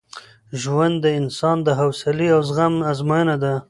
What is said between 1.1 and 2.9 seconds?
انسان د حوصلې او زغم